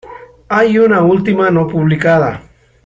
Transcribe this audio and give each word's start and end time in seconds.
Hay 0.49 0.79
una 0.79 1.03
última 1.03 1.51
no 1.51 1.67
publicada. 1.67 2.41